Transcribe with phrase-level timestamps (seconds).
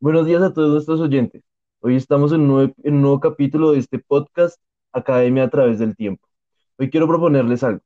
[0.00, 1.42] Buenos días a todos nuestros oyentes.
[1.80, 4.60] Hoy estamos en un nuevo, capítulo de este podcast
[4.92, 6.28] Academia a través del tiempo.
[6.78, 7.80] Hoy quiero proponerles algo,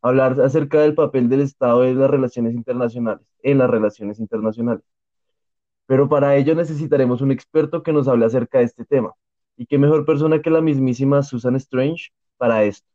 [0.00, 4.84] hablar acerca del papel del Estado en las relaciones internacionales, en las relaciones internacionales.
[5.86, 9.14] Pero para ello necesitaremos un experto que nos hable acerca de este tema.
[9.56, 12.86] Y qué mejor persona que la mismísima Susan Strange para esto.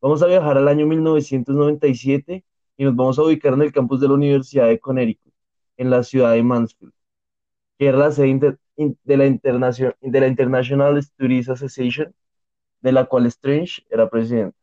[0.00, 2.44] Vamos a viajar al año 1997
[2.76, 5.32] y nos vamos a ubicar en el campus de la Universidad de Connecticut,
[5.78, 6.92] en la ciudad de Mansfield
[7.78, 12.14] que era la sede inter- in- de la, Internacio- de la International Studies Association,
[12.82, 14.56] de la cual Strange era presidente.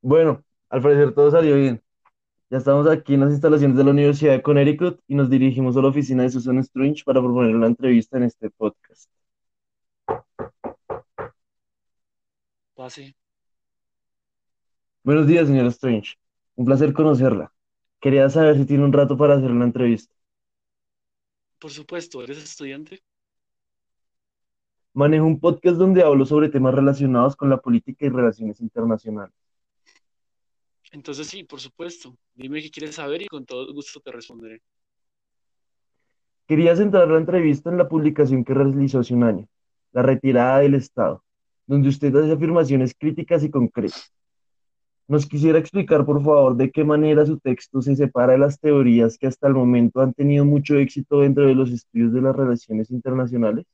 [0.00, 1.82] Bueno, al parecer todo salió bien.
[2.50, 5.82] Ya estamos aquí en las instalaciones de la Universidad de Connecticut y nos dirigimos a
[5.82, 9.10] la oficina de Susan Strange para proponer una entrevista en este podcast.
[12.74, 13.14] Pase.
[15.02, 16.14] Buenos días, señora Strange.
[16.58, 17.52] Un placer conocerla.
[18.00, 20.12] Quería saber si tiene un rato para hacer una entrevista.
[21.60, 23.00] Por supuesto, ¿eres estudiante?
[24.92, 29.32] Manejo un podcast donde hablo sobre temas relacionados con la política y relaciones internacionales.
[30.90, 32.16] Entonces sí, por supuesto.
[32.34, 34.60] Dime qué quieres saber y con todo gusto te responderé.
[36.48, 39.48] Quería centrar la entrevista en la publicación que realizó hace un año,
[39.92, 41.22] La retirada del Estado,
[41.68, 44.12] donde usted hace afirmaciones críticas y concretas.
[45.08, 49.16] ¿Nos quisiera explicar, por favor, de qué manera su texto se separa de las teorías
[49.16, 52.90] que hasta el momento han tenido mucho éxito dentro de los estudios de las relaciones
[52.90, 53.64] internacionales?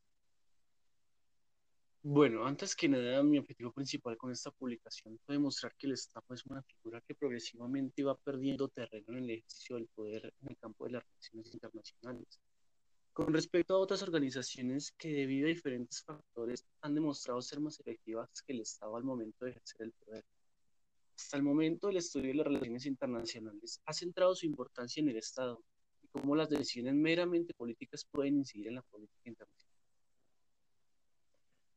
[2.05, 6.25] Bueno, antes que nada, mi objetivo principal con esta publicación fue demostrar que el Estado
[6.35, 10.57] es una figura que progresivamente va perdiendo terreno en el ejercicio del poder en el
[10.59, 12.41] campo de las relaciones internacionales.
[13.13, 18.29] Con respecto a otras organizaciones que debido a diferentes factores han demostrado ser más efectivas
[18.47, 20.25] que el Estado al momento de ejercer el poder.
[21.17, 25.17] Hasta el momento, el estudio de las relaciones internacionales ha centrado su importancia en el
[25.17, 25.63] Estado
[26.03, 29.79] y cómo las decisiones meramente políticas pueden incidir en la política internacional.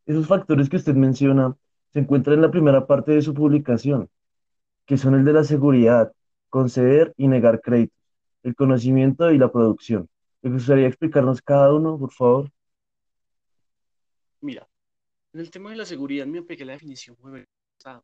[0.05, 1.55] Esos factores que usted menciona
[1.91, 4.09] se encuentran en la primera parte de su publicación,
[4.85, 6.13] que son el de la seguridad,
[6.49, 7.97] conceder y negar créditos,
[8.43, 10.09] el conocimiento y la producción.
[10.41, 12.51] ¿Le gustaría explicarnos cada uno, por favor?
[14.41, 14.67] Mira,
[15.33, 18.03] en el tema de la seguridad me apegué a la definición del Estado,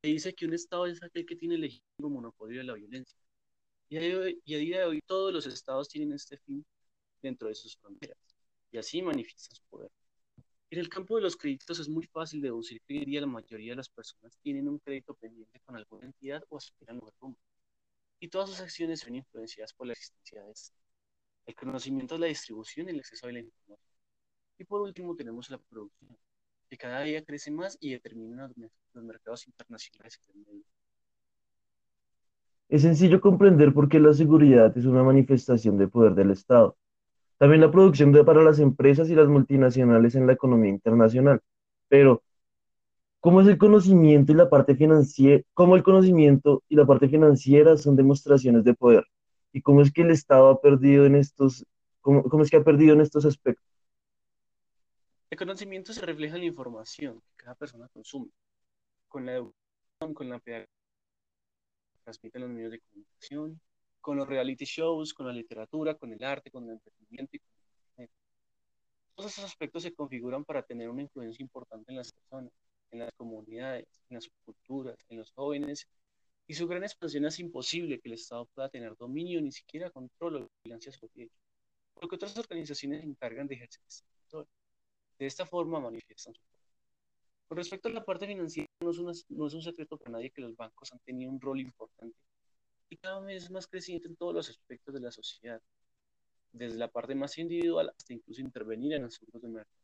[0.00, 3.18] que dice que un Estado es aquel que tiene legítimo monopolio de la violencia.
[3.88, 6.64] Y a, hoy, y a día de hoy todos los estados tienen este fin
[7.22, 8.18] dentro de sus fronteras,
[8.70, 9.90] y así manifiestan su poder.
[10.70, 13.72] En el campo de los créditos es muy fácil deducir que hoy día la mayoría
[13.72, 17.38] de las personas tienen un crédito pendiente con alguna entidad o aspiran a rumbo,
[18.20, 20.76] y todas sus acciones son influenciadas por la existencia de este.
[21.46, 23.78] El conocimiento es la distribución y el acceso a la información.
[24.58, 26.18] Y por último tenemos la producción,
[26.68, 30.20] que cada día crece más y determina los, mercados internacionales.
[32.68, 36.76] Es sencillo comprender por qué la seguridad es una manifestación de poder del Estado.
[37.38, 41.40] También la producción de para las empresas y las multinacionales en la economía internacional.
[41.88, 42.22] Pero,
[43.20, 47.76] ¿cómo es el conocimiento y la parte financiera, cómo el conocimiento y la parte financiera
[47.76, 49.04] son demostraciones de poder?
[49.52, 51.64] ¿Y cómo es que el Estado ha perdido en estos,
[52.00, 53.77] cómo es que ha perdido en estos aspectos?
[55.30, 58.30] El conocimiento se refleja en la información que cada persona consume,
[59.08, 60.78] con la educación, con la pedagogía
[62.08, 63.60] transmiten los medios de comunicación,
[64.00, 67.50] con los reality shows, con la literatura, con el arte, con el entretenimiento y con
[67.50, 68.10] el internet.
[69.14, 72.50] Todos esos aspectos se configuran para tener una influencia importante en las personas,
[72.90, 75.86] en las comunidades, en las subculturas, en los jóvenes,
[76.46, 80.36] y su gran expansión es imposible que el Estado pueda tener dominio, ni siquiera control
[80.36, 81.32] o vigilancia sobre ello,
[81.92, 84.48] porque otras organizaciones se encargan de ejercer este control.
[85.18, 86.58] De esta forma manifiestan su poder.
[87.48, 90.30] Con respecto a la parte financiera, no es, una, no es un secreto para nadie
[90.30, 92.16] que los bancos han tenido un rol importante
[92.90, 95.60] y cada vez más creciente en todos los aspectos de la sociedad,
[96.52, 99.74] desde la parte más individual hasta incluso intervenir en asuntos de mercado.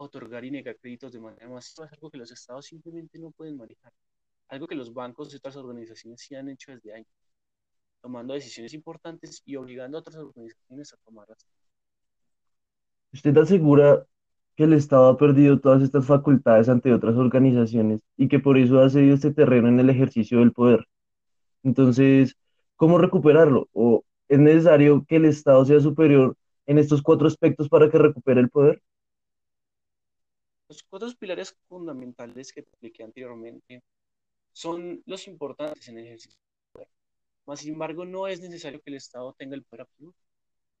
[0.00, 3.56] Otorgar y negar créditos de manera masiva es algo que los estados simplemente no pueden
[3.56, 3.92] manejar,
[4.48, 7.08] algo que los bancos y otras organizaciones sí han hecho desde años,
[8.00, 11.44] tomando decisiones importantes y obligando a otras organizaciones a tomarlas.
[13.12, 14.06] ¿Usted asegura
[14.54, 18.80] que el Estado ha perdido todas estas facultades ante otras organizaciones y que por eso
[18.80, 20.86] ha cedido este terreno en el ejercicio del poder?
[21.62, 22.36] Entonces,
[22.76, 23.68] ¿cómo recuperarlo?
[23.72, 28.40] ¿O es necesario que el Estado sea superior en estos cuatro aspectos para que recupere
[28.40, 28.82] el poder?
[30.68, 33.82] Los cuatro pilares fundamentales que te expliqué anteriormente
[34.52, 36.88] son los importantes en el ejercicio del poder.
[37.46, 40.18] Mas, sin embargo, no es necesario que el Estado tenga el poder absoluto,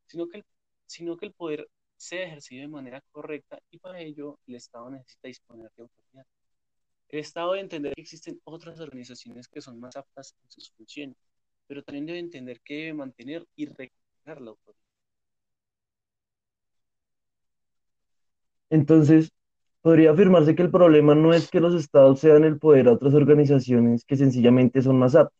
[0.06, 0.44] sino que el,
[0.86, 5.28] sino que el poder sea ejercido de manera correcta y para ello el Estado necesita
[5.28, 6.26] disponer de autoridad.
[7.08, 11.16] El Estado debe entender que existen otras organizaciones que son más aptas en sus funciones,
[11.66, 14.80] pero también debe entender que debe mantener y recuperar la autoridad.
[18.70, 19.30] Entonces,
[19.80, 23.14] podría afirmarse que el problema no es que los estados cedan el poder a otras
[23.14, 25.38] organizaciones que sencillamente son más aptas,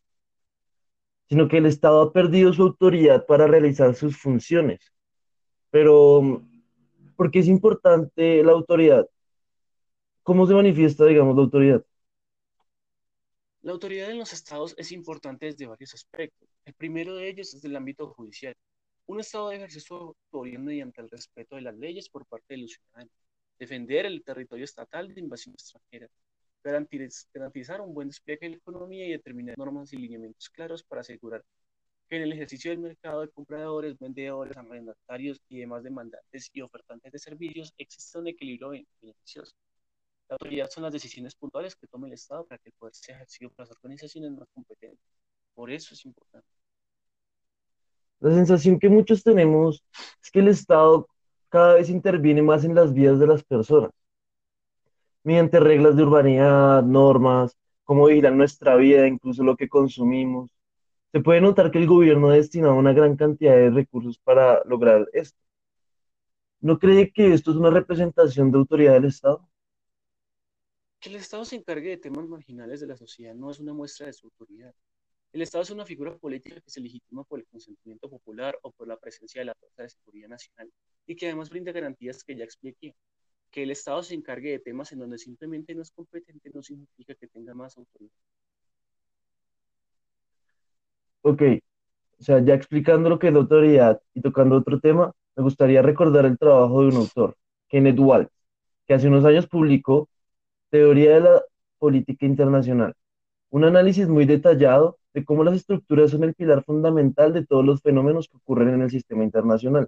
[1.27, 4.79] sino que el Estado ha perdido su autoridad para realizar sus funciones.
[5.69, 6.43] Pero,
[7.19, 9.05] ¿por qué es importante la autoridad?
[10.23, 11.85] ¿Cómo se manifiesta, digamos, la autoridad?
[13.61, 16.47] La autoridad en los estados es importante desde varios aspectos.
[16.63, 18.55] El primero de ellos es el ámbito judicial.
[19.05, 22.61] Un estado debe ejercer su autoridad mediante el respeto de las leyes por parte de
[22.61, 23.11] los ciudadanos,
[23.59, 26.07] defender el territorio estatal de invasión extranjera,
[26.63, 31.43] garantizar un buen despliegue de la economía y determinar normas y lineamientos claros para asegurar
[32.17, 37.19] en el ejercicio del mercado de compradores, vendedores, arrendatarios y demás demandantes y ofertantes de
[37.19, 38.69] servicios exista un equilibrio
[39.01, 39.53] beneficioso.
[40.27, 43.15] La autoridad son las decisiones puntuales que tome el Estado para que el poder sea
[43.15, 44.99] ejercido por las organizaciones más competentes.
[45.53, 46.47] Por eso es importante.
[48.19, 49.83] La sensación que muchos tenemos
[50.21, 51.07] es que el Estado
[51.49, 53.91] cada vez interviene más en las vidas de las personas,
[55.23, 60.51] mediante reglas de urbanidad, normas, cómo vigilar nuestra vida, incluso lo que consumimos.
[61.11, 65.07] Se puede notar que el gobierno ha destinado una gran cantidad de recursos para lograr
[65.13, 65.39] esto.
[66.61, 69.49] ¿No cree que esto es una representación de autoridad del Estado?
[70.99, 74.05] Que el Estado se encargue de temas marginales de la sociedad no es una muestra
[74.07, 74.73] de su autoridad.
[75.31, 78.87] El Estado es una figura política que se legitima por el consentimiento popular o por
[78.87, 80.71] la presencia de la Fuerza de Seguridad Nacional
[81.05, 82.95] y que además brinda garantías que ya expliqué.
[83.51, 87.15] Que el Estado se encargue de temas en donde simplemente no es competente no significa
[87.15, 88.11] que tenga más autoridad.
[91.21, 91.41] Ok,
[92.19, 95.81] o sea, ya explicando lo que es la autoridad y tocando otro tema, me gustaría
[95.81, 97.35] recordar el trabajo de un autor,
[97.67, 98.31] Kenneth Waltz,
[98.87, 100.09] que hace unos años publicó
[100.69, 101.41] Teoría de la
[101.77, 102.93] Política Internacional,
[103.49, 107.81] un análisis muy detallado de cómo las estructuras son el pilar fundamental de todos los
[107.81, 109.87] fenómenos que ocurren en el sistema internacional.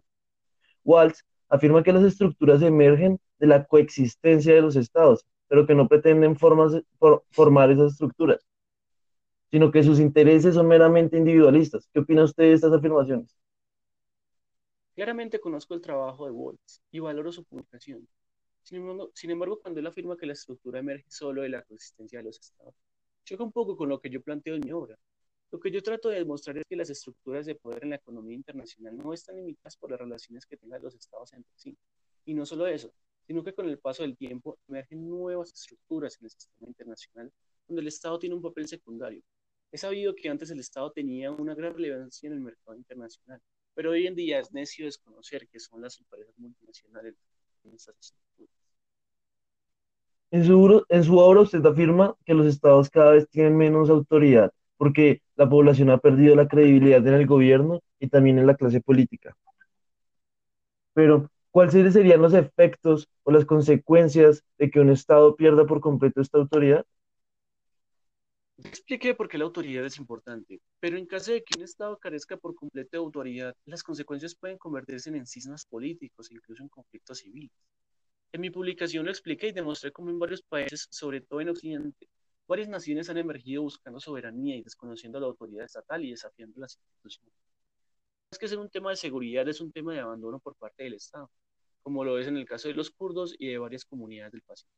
[0.83, 5.88] Waltz afirma que las estructuras emergen de la coexistencia de los estados, pero que no
[5.88, 8.39] pretenden formar esas estructuras,
[9.51, 11.88] sino que sus intereses son meramente individualistas.
[11.94, 13.38] ¿Qué opina usted de estas afirmaciones?
[14.95, 18.07] Claramente conozco el trabajo de Waltz y valoro su publicación.
[18.63, 22.39] Sin embargo, cuando él afirma que la estructura emerge solo de la coexistencia de los
[22.39, 22.75] estados,
[23.25, 24.98] choca un poco con lo que yo planteo en mi obra.
[25.51, 28.36] Lo que yo trato de demostrar es que las estructuras de poder en la economía
[28.36, 31.75] internacional no están limitadas por las relaciones que tengan los estados entre sí.
[32.24, 32.94] Y no solo eso,
[33.27, 37.33] sino que con el paso del tiempo emergen nuevas estructuras en el sistema internacional
[37.68, 39.21] donde el Estado tiene un papel secundario.
[39.71, 43.39] He sabido que antes el Estado tenía una gran relevancia en el mercado internacional,
[43.73, 47.15] pero hoy en día es necio desconocer que son las empresas multinacionales
[47.63, 48.56] en estas estructuras.
[50.31, 54.51] En su obra usted afirma que los estados cada vez tienen menos autoridad
[54.81, 58.81] porque la población ha perdido la credibilidad en el gobierno y también en la clase
[58.81, 59.38] política.
[60.94, 66.19] Pero, ¿cuáles serían los efectos o las consecuencias de que un estado pierda por completo
[66.19, 66.83] esta autoridad?
[68.63, 72.37] Expliqué por qué la autoridad es importante, pero en caso de que un Estado carezca
[72.37, 77.19] por completo de autoridad, las consecuencias pueden convertirse en cismas políticos e incluso en conflictos
[77.19, 77.51] civiles.
[78.31, 82.07] En mi publicación lo expliqué y demostré cómo en varios países, sobre todo en Occidente,
[82.47, 87.33] varias naciones han emergido buscando soberanía y desconociendo la autoridad estatal y desafiando las instituciones.
[88.31, 90.94] Es que ser un tema de seguridad, es un tema de abandono por parte del
[90.94, 91.30] Estado,
[91.81, 94.75] como lo es en el caso de los kurdos y de varias comunidades del Pacífico.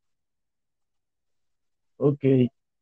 [1.98, 2.24] Ok,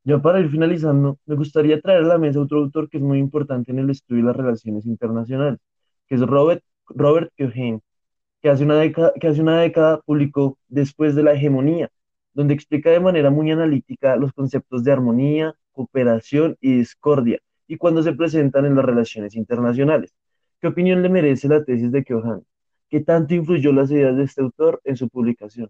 [0.04, 3.20] ya para ir finalizando, me gustaría traer a la mesa otro autor que es muy
[3.20, 5.60] importante en el estudio de las relaciones internacionales,
[6.08, 11.24] que es Robert, Robert que hace una década, que hace una década publicó Después de
[11.24, 11.90] la hegemonía,
[12.34, 18.04] donde explica de manera muy analítica los conceptos de armonía, cooperación y discordia, y cuando
[18.04, 20.14] se presentan en las relaciones internacionales.
[20.60, 22.44] ¿Qué opinión le merece la tesis de Keohane?
[22.90, 25.70] ¿Qué tanto influyó las ideas de este autor en su publicación?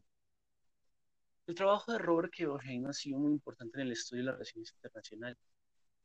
[1.52, 4.72] El trabajo de Robert Keohane ha sido muy importante en el estudio de las relaciones
[4.74, 5.38] internacionales.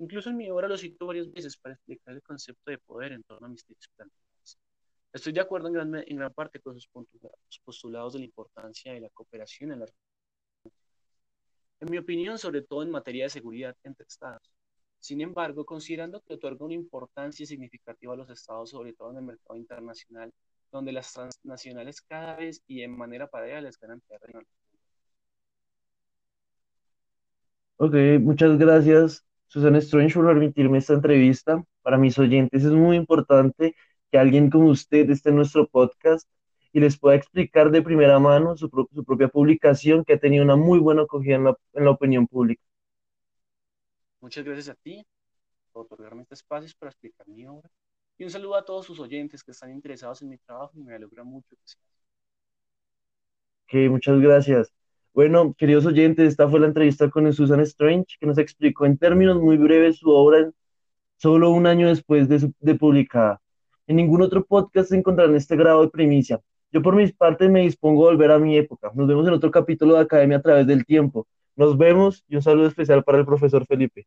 [0.00, 3.22] Incluso en mi obra lo cito varias veces para explicar el concepto de poder en
[3.22, 4.08] torno a mis textos
[5.12, 6.90] Estoy de acuerdo en gran, en gran parte con sus
[7.64, 9.86] postulados de la importancia de la cooperación en la
[11.78, 14.50] en mi opinión, sobre todo en materia de seguridad entre estados.
[14.98, 19.22] Sin embargo, considerando que otorga una importancia significativa a los estados, sobre todo en el
[19.22, 20.32] mercado internacional,
[20.72, 24.40] donde las transnacionales cada vez y en manera paralela les ganan terreno.
[27.78, 31.62] Ok, muchas gracias, Susana Strange, por permitirme esta entrevista.
[31.82, 33.74] Para mis oyentes es muy importante
[34.10, 36.28] que alguien como usted esté en nuestro podcast
[36.72, 40.44] y les pueda explicar de primera mano su, pro- su propia publicación que ha tenido
[40.44, 42.62] una muy buena acogida en la, en la opinión pública.
[44.20, 45.06] Muchas gracias a ti
[45.72, 47.70] por otorgarme este espacio para explicar mi obra.
[48.18, 50.94] Y un saludo a todos sus oyentes que están interesados en mi trabajo y me
[50.94, 51.74] alegra mucho que.
[53.66, 54.72] Ok, muchas gracias.
[55.16, 59.40] Bueno, queridos oyentes, esta fue la entrevista con Susan Strange, que nos explicó en términos
[59.40, 60.50] muy breves su obra
[61.16, 63.40] solo un año después de, su- publicada.
[63.86, 66.38] En ningún otro podcast encontrarán este grado de primicia.
[66.70, 68.92] Yo por mis partes me dispongo a volver a mi época.
[68.94, 71.26] Nos vemos en otro capítulo de Academia a través del tiempo.
[71.56, 74.06] Nos vemos y un saludo especial para el profesor Felipe.